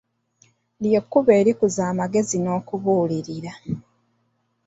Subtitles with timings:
[0.81, 3.53] Lye kkubo erikuza amagezi n'okubuulirira.